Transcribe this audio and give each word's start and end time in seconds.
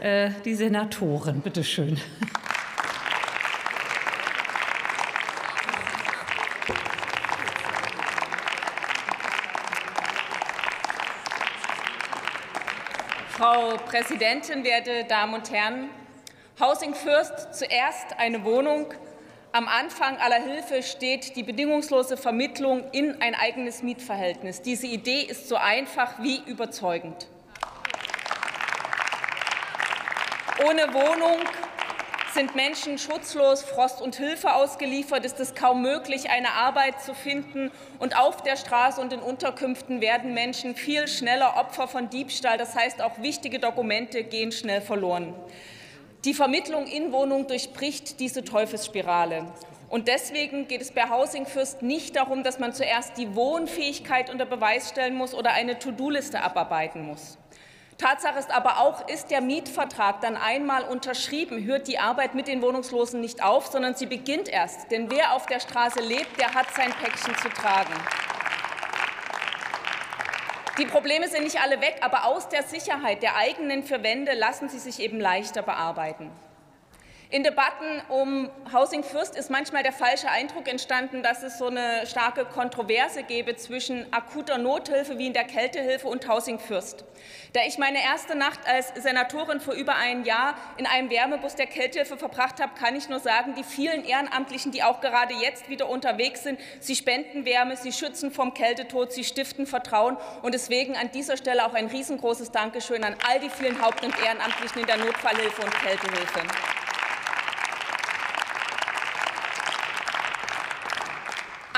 äh, 0.00 0.30
die 0.44 0.54
Senatoren. 0.54 1.40
Bitte 1.40 1.64
schön. 1.64 2.00
Frau 13.28 13.76
Präsidentin, 13.86 14.64
werte 14.64 15.04
Damen 15.08 15.34
und 15.34 15.50
Herren! 15.52 15.90
Housing 16.60 16.92
First, 16.92 17.54
zuerst 17.54 18.18
eine 18.18 18.42
Wohnung. 18.42 18.92
Am 19.52 19.68
Anfang 19.68 20.16
aller 20.16 20.42
Hilfe 20.42 20.82
steht 20.82 21.36
die 21.36 21.44
bedingungslose 21.44 22.16
Vermittlung 22.16 22.90
in 22.90 23.22
ein 23.22 23.36
eigenes 23.36 23.84
Mietverhältnis. 23.84 24.60
Diese 24.60 24.88
Idee 24.88 25.22
ist 25.22 25.48
so 25.48 25.54
einfach 25.54 26.20
wie 26.20 26.40
überzeugend. 26.46 27.28
Ohne 30.66 30.92
Wohnung 30.92 31.36
sind 32.34 32.56
Menschen 32.56 32.98
schutzlos 32.98 33.62
Frost 33.62 34.00
und 34.00 34.16
Hilfe 34.16 34.54
ausgeliefert, 34.54 35.24
ist 35.24 35.38
es 35.38 35.54
kaum 35.54 35.82
möglich, 35.82 36.30
eine 36.30 36.50
Arbeit 36.50 37.00
zu 37.00 37.14
finden. 37.14 37.70
Und 38.00 38.18
auf 38.18 38.42
der 38.42 38.56
Straße 38.56 39.00
und 39.00 39.12
in 39.12 39.20
Unterkünften 39.20 40.00
werden 40.00 40.34
Menschen 40.34 40.74
viel 40.74 41.06
schneller 41.06 41.56
Opfer 41.56 41.86
von 41.86 42.10
Diebstahl. 42.10 42.58
Das 42.58 42.74
heißt, 42.74 43.02
auch 43.02 43.22
wichtige 43.22 43.60
Dokumente 43.60 44.24
gehen 44.24 44.50
schnell 44.50 44.80
verloren. 44.80 45.32
Die 46.24 46.34
Vermittlung 46.34 46.88
in 46.88 47.12
Wohnung 47.12 47.46
durchbricht 47.46 48.18
diese 48.18 48.44
Teufelsspirale. 48.44 49.46
Und 49.88 50.08
deswegen 50.08 50.66
geht 50.66 50.80
es 50.80 50.90
bei 50.90 51.08
Housing 51.08 51.46
First 51.46 51.82
nicht 51.82 52.16
darum, 52.16 52.42
dass 52.42 52.58
man 52.58 52.74
zuerst 52.74 53.16
die 53.16 53.36
Wohnfähigkeit 53.36 54.28
unter 54.28 54.44
Beweis 54.44 54.88
stellen 54.88 55.14
muss 55.14 55.34
oder 55.34 55.52
eine 55.52 55.78
To-Do-Liste 55.78 56.42
abarbeiten 56.42 57.06
muss. 57.06 57.38
Tatsache 57.98 58.38
ist 58.38 58.52
aber 58.52 58.78
auch, 58.78 59.08
ist 59.08 59.32
der 59.32 59.40
Mietvertrag 59.40 60.20
dann 60.20 60.36
einmal 60.36 60.84
unterschrieben, 60.84 61.64
hört 61.64 61.88
die 61.88 61.98
Arbeit 61.98 62.36
mit 62.36 62.46
den 62.46 62.62
Wohnungslosen 62.62 63.20
nicht 63.20 63.42
auf, 63.42 63.66
sondern 63.66 63.96
sie 63.96 64.06
beginnt 64.06 64.48
erst. 64.48 64.92
Denn 64.92 65.10
wer 65.10 65.34
auf 65.34 65.46
der 65.46 65.58
Straße 65.58 65.98
lebt, 66.00 66.38
der 66.38 66.54
hat 66.54 66.72
sein 66.76 66.92
Päckchen 66.92 67.34
zu 67.36 67.48
tragen. 67.48 67.92
Die 70.78 70.86
Probleme 70.86 71.26
sind 71.26 71.42
nicht 71.42 71.60
alle 71.60 71.80
weg, 71.80 71.96
aber 72.02 72.26
aus 72.26 72.48
der 72.48 72.62
Sicherheit 72.62 73.20
der 73.24 73.34
eigenen 73.34 73.82
vier 73.82 74.04
Wände 74.04 74.32
lassen 74.34 74.68
sie 74.68 74.78
sich 74.78 75.00
eben 75.00 75.18
leichter 75.18 75.62
bearbeiten. 75.62 76.30
In 77.30 77.44
Debatten 77.44 78.00
um 78.08 78.48
Housing 78.72 79.04
First 79.04 79.36
ist 79.36 79.50
manchmal 79.50 79.82
der 79.82 79.92
falsche 79.92 80.30
Eindruck 80.30 80.66
entstanden, 80.66 81.22
dass 81.22 81.42
es 81.42 81.58
so 81.58 81.66
eine 81.66 82.06
starke 82.06 82.46
Kontroverse 82.46 83.22
gäbe 83.22 83.54
zwischen 83.54 84.10
akuter 84.14 84.56
Nothilfe 84.56 85.18
wie 85.18 85.26
in 85.26 85.34
der 85.34 85.44
Kältehilfe 85.44 86.08
und 86.08 86.26
Housing 86.26 86.58
First. 86.58 87.04
Da 87.52 87.60
ich 87.66 87.76
meine 87.76 88.02
erste 88.02 88.34
Nacht 88.34 88.60
als 88.66 88.94
Senatorin 88.94 89.60
vor 89.60 89.74
über 89.74 89.96
einem 89.96 90.24
Jahr 90.24 90.54
in 90.78 90.86
einem 90.86 91.10
Wärmebus 91.10 91.54
der 91.54 91.66
Kältehilfe 91.66 92.16
verbracht 92.16 92.62
habe, 92.62 92.72
kann 92.80 92.96
ich 92.96 93.10
nur 93.10 93.20
sagen, 93.20 93.54
die 93.54 93.64
vielen 93.64 94.06
Ehrenamtlichen, 94.06 94.72
die 94.72 94.82
auch 94.82 95.02
gerade 95.02 95.34
jetzt 95.34 95.68
wieder 95.68 95.90
unterwegs 95.90 96.44
sind, 96.44 96.58
sie 96.80 96.96
spenden 96.96 97.44
Wärme, 97.44 97.76
sie 97.76 97.92
schützen 97.92 98.30
vom 98.30 98.54
Kältetod, 98.54 99.12
sie 99.12 99.24
stiften 99.24 99.66
Vertrauen. 99.66 100.16
Und 100.40 100.54
deswegen 100.54 100.96
an 100.96 101.10
dieser 101.10 101.36
Stelle 101.36 101.66
auch 101.66 101.74
ein 101.74 101.88
riesengroßes 101.88 102.52
Dankeschön 102.52 103.04
an 103.04 103.16
all 103.28 103.38
die 103.38 103.50
vielen 103.50 103.82
Haupt- 103.82 104.02
und 104.02 104.14
Ehrenamtlichen 104.24 104.80
in 104.80 104.86
der 104.86 104.96
Notfallhilfe 104.96 105.60
und 105.60 105.74
Kältehilfe. 105.74 106.40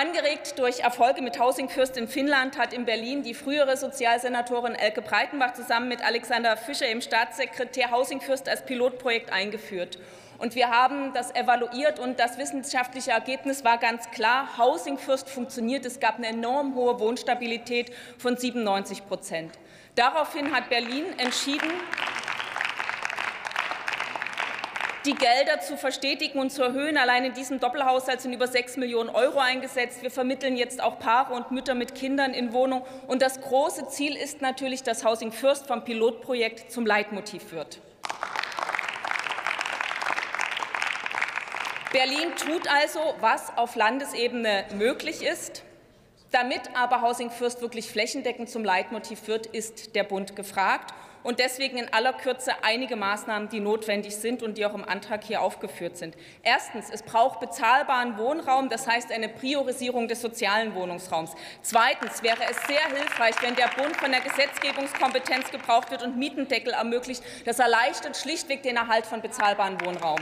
Angeregt 0.00 0.56
durch 0.60 0.78
Erfolge 0.78 1.22
mit 1.22 1.40
Housing 1.40 1.68
First 1.68 1.96
in 1.96 2.06
Finnland 2.06 2.56
hat 2.56 2.72
in 2.72 2.84
Berlin 2.84 3.24
die 3.24 3.34
frühere 3.34 3.76
Sozialsenatorin 3.76 4.76
Elke 4.76 5.02
Breitenbach 5.02 5.54
zusammen 5.54 5.88
mit 5.88 6.04
Alexander 6.04 6.56
Fischer 6.56 6.88
im 6.88 7.00
Staatssekretär 7.00 7.90
Housing 7.90 8.20
First 8.20 8.48
als 8.48 8.64
Pilotprojekt 8.64 9.32
eingeführt. 9.32 9.98
Und 10.38 10.54
wir 10.54 10.70
haben 10.70 11.12
das 11.14 11.34
evaluiert 11.34 11.98
und 11.98 12.20
das 12.20 12.38
wissenschaftliche 12.38 13.10
Ergebnis 13.10 13.64
war 13.64 13.76
ganz 13.76 14.08
klar, 14.12 14.56
Housing 14.56 14.98
First 14.98 15.28
funktioniert. 15.28 15.84
Es 15.84 15.98
gab 15.98 16.18
eine 16.18 16.28
enorm 16.28 16.76
hohe 16.76 17.00
Wohnstabilität 17.00 17.90
von 18.18 18.36
97 18.36 19.04
Prozent. 19.08 19.58
Daraufhin 19.96 20.54
hat 20.54 20.68
Berlin 20.68 21.06
entschieden, 21.18 21.72
die 25.08 25.14
Gelder 25.14 25.60
zu 25.60 25.78
verstetigen 25.78 26.38
und 26.38 26.50
zu 26.50 26.62
erhöhen. 26.62 26.98
Allein 26.98 27.24
in 27.24 27.32
diesem 27.32 27.60
Doppelhaushalt 27.60 28.20
sind 28.20 28.34
über 28.34 28.46
6 28.46 28.76
Millionen 28.76 29.08
Euro 29.08 29.38
eingesetzt. 29.38 30.02
Wir 30.02 30.10
vermitteln 30.10 30.54
jetzt 30.54 30.82
auch 30.82 30.98
Paare 30.98 31.32
und 31.32 31.50
Mütter 31.50 31.74
mit 31.74 31.94
Kindern 31.94 32.34
in 32.34 32.52
Wohnung. 32.52 32.82
Und 33.06 33.22
das 33.22 33.40
große 33.40 33.88
Ziel 33.88 34.14
ist 34.14 34.42
natürlich, 34.42 34.82
dass 34.82 35.06
Housing 35.06 35.32
First 35.32 35.66
vom 35.66 35.82
Pilotprojekt 35.82 36.70
zum 36.70 36.84
Leitmotiv 36.84 37.52
wird. 37.52 37.80
Berlin 41.90 42.34
tut 42.36 42.68
also, 42.70 43.00
was 43.20 43.56
auf 43.56 43.76
Landesebene 43.76 44.66
möglich 44.74 45.22
ist. 45.22 45.62
Damit 46.32 46.60
aber 46.74 47.00
Housing 47.00 47.30
First 47.30 47.62
wirklich 47.62 47.90
flächendeckend 47.90 48.50
zum 48.50 48.62
Leitmotiv 48.62 49.26
wird, 49.26 49.46
ist 49.46 49.96
der 49.96 50.04
Bund 50.04 50.36
gefragt 50.36 50.92
und 51.22 51.38
deswegen 51.38 51.78
in 51.78 51.92
aller 51.92 52.12
Kürze 52.12 52.52
einige 52.62 52.96
Maßnahmen, 52.96 53.48
die 53.48 53.60
notwendig 53.60 54.16
sind 54.16 54.42
und 54.42 54.58
die 54.58 54.66
auch 54.66 54.74
im 54.74 54.84
Antrag 54.84 55.24
hier 55.24 55.42
aufgeführt 55.42 55.96
sind. 55.96 56.16
Erstens, 56.42 56.90
es 56.90 57.02
braucht 57.02 57.40
bezahlbaren 57.40 58.18
Wohnraum, 58.18 58.68
das 58.68 58.86
heißt 58.86 59.12
eine 59.12 59.28
Priorisierung 59.28 60.08
des 60.08 60.20
sozialen 60.20 60.74
Wohnungsraums. 60.74 61.34
Zweitens 61.62 62.22
wäre 62.22 62.42
es 62.50 62.56
sehr 62.66 62.86
hilfreich, 62.96 63.34
wenn 63.42 63.54
der 63.54 63.68
Bund 63.76 63.96
von 63.96 64.10
der 64.10 64.20
Gesetzgebungskompetenz 64.20 65.50
gebraucht 65.50 65.90
wird 65.90 66.02
und 66.02 66.16
Mietendeckel 66.16 66.72
ermöglicht. 66.72 67.22
Das 67.44 67.58
erleichtert 67.58 68.16
schlichtweg 68.16 68.62
den 68.62 68.76
Erhalt 68.76 69.06
von 69.06 69.20
bezahlbaren 69.20 69.80
Wohnraum. 69.84 70.20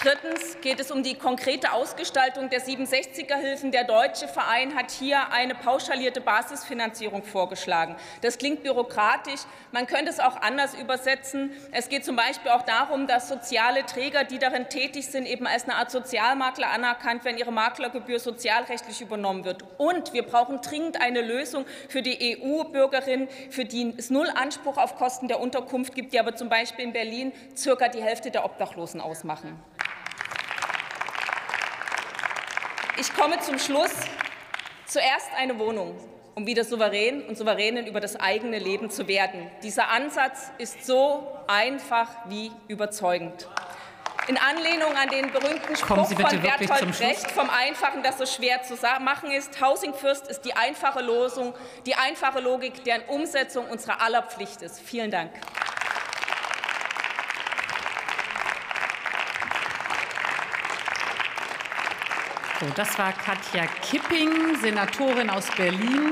Drittens 0.00 0.60
geht 0.60 0.78
es 0.78 0.92
um 0.92 1.02
die 1.02 1.16
konkrete 1.16 1.72
Ausgestaltung 1.72 2.48
der 2.50 2.62
67er-Hilfen. 2.62 3.72
Der 3.72 3.82
Deutsche 3.82 4.28
Verein 4.28 4.76
hat 4.76 4.92
hier 4.92 5.32
eine 5.32 5.56
pauschalierte 5.56 6.20
Basisfinanzierung 6.20 7.24
vorgeschlagen. 7.24 7.96
Das 8.20 8.38
klingt 8.38 8.62
bürokratisch. 8.62 9.40
Man 9.72 9.88
könnte 9.88 10.12
es 10.12 10.20
auch 10.20 10.40
anders 10.40 10.74
übersetzen. 10.74 11.50
Es 11.72 11.88
geht 11.88 12.04
zum 12.04 12.14
Beispiel 12.14 12.52
auch 12.52 12.62
darum, 12.62 13.08
dass 13.08 13.28
soziale 13.28 13.84
Träger, 13.86 14.22
die 14.22 14.38
darin 14.38 14.68
tätig 14.68 15.08
sind, 15.08 15.26
eben 15.26 15.48
als 15.48 15.64
eine 15.64 15.74
Art 15.74 15.90
Sozialmakler 15.90 16.70
anerkannt 16.70 17.24
werden, 17.24 17.36
ihre 17.36 17.50
Maklergebühr 17.50 18.20
sozialrechtlich 18.20 19.00
übernommen 19.00 19.44
wird. 19.44 19.64
Und 19.78 20.12
wir 20.12 20.22
brauchen 20.22 20.60
dringend 20.60 21.00
eine 21.00 21.22
Lösung 21.22 21.66
für 21.88 22.02
die 22.02 22.38
EU-Bürgerinnen, 22.40 23.28
für 23.50 23.64
die 23.64 23.94
es 23.96 24.10
null 24.10 24.30
Anspruch 24.32 24.76
auf 24.76 24.94
Kosten 24.94 25.26
der 25.26 25.40
Unterkunft 25.40 25.96
gibt, 25.96 26.12
die 26.12 26.20
aber 26.20 26.36
zum 26.36 26.48
Beispiel 26.48 26.84
in 26.84 26.92
Berlin 26.92 27.32
circa 27.56 27.88
die 27.88 28.00
Hälfte 28.00 28.30
der 28.30 28.44
Obdachlosen 28.44 29.00
ausmachen. 29.00 29.58
Ich 33.00 33.14
komme 33.14 33.38
zum 33.38 33.60
Schluss. 33.60 33.94
Zuerst 34.86 35.28
eine 35.36 35.56
Wohnung, 35.58 35.94
um 36.34 36.46
wieder 36.46 36.64
souverän 36.64 37.22
und 37.26 37.38
Souveränin 37.38 37.86
über 37.86 38.00
das 38.00 38.16
eigene 38.16 38.58
Leben 38.58 38.90
zu 38.90 39.06
werden. 39.06 39.48
Dieser 39.62 39.88
Ansatz 39.88 40.50
ist 40.58 40.84
so 40.84 41.28
einfach 41.46 42.08
wie 42.26 42.50
überzeugend. 42.66 43.46
In 44.26 44.36
Anlehnung 44.36 44.96
an 44.96 45.08
den 45.10 45.30
berühmten 45.30 45.76
Spruch 45.76 46.08
von 46.08 46.16
Bertolt 46.16 46.42
Brecht 46.42 47.30
vom 47.30 47.48
Einfachen, 47.48 48.02
das 48.02 48.18
so 48.18 48.26
schwer 48.26 48.62
zu 48.62 48.74
machen 49.00 49.30
ist, 49.30 49.60
Housing 49.60 49.94
First 49.94 50.26
ist 50.26 50.42
die 50.42 50.54
einfache 50.54 51.00
Losung, 51.00 51.54
die 51.86 51.94
einfache 51.94 52.40
Logik, 52.40 52.82
deren 52.82 53.02
Umsetzung 53.08 53.68
unserer 53.68 54.02
aller 54.02 54.22
Pflicht 54.22 54.60
ist. 54.62 54.80
Vielen 54.80 55.12
Dank. 55.12 55.30
So, 62.60 62.66
das 62.74 62.98
war 62.98 63.12
Katja 63.12 63.66
Kipping, 63.82 64.56
Senatorin 64.60 65.30
aus 65.30 65.46
Berlin. 65.56 66.06